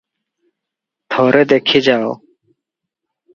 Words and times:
ଥରେ 1.15 1.43
ଦେଖି 1.51 1.83
ଯାଅ! 1.89 2.09